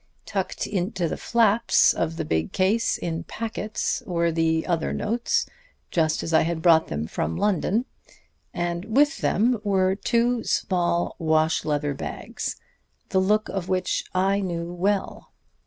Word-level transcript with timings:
"Tucked 0.25 0.65
into 0.65 1.07
the 1.07 1.15
flaps 1.15 1.93
of 1.93 2.17
the 2.17 2.25
big 2.25 2.51
case 2.51 2.97
in 2.97 3.23
packets 3.25 4.01
were 4.07 4.31
the 4.31 4.65
other 4.65 4.93
notes, 4.93 5.45
just 5.91 6.23
as 6.23 6.33
I 6.33 6.41
had 6.41 6.63
brought 6.63 6.87
them 6.87 7.05
from 7.05 7.35
London. 7.37 7.85
And 8.51 8.85
with 8.97 9.19
them 9.19 9.59
were 9.63 9.93
two 9.93 10.43
small 10.43 11.15
wash 11.19 11.63
leather 11.65 11.93
bags, 11.93 12.55
the 13.09 13.19
look 13.19 13.47
of 13.49 13.69
which 13.69 14.03
I 14.15 14.39
knew 14.41 14.73
well. 14.73 15.33